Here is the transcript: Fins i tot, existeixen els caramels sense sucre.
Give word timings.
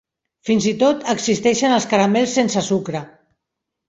Fins 0.49 0.67
i 0.69 0.71
tot, 0.83 1.03
existeixen 1.13 1.75
els 1.75 1.85
caramels 1.91 2.33
sense 2.39 2.65
sucre. 2.69 3.03